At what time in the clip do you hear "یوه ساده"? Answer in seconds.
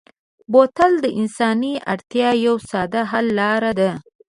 2.45-3.01